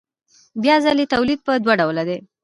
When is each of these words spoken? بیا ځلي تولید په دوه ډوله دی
بیا 0.63 0.75
ځلي 0.85 1.05
تولید 1.13 1.39
په 1.45 1.51
دوه 1.63 1.73
ډوله 1.79 2.03
دی 2.09 2.17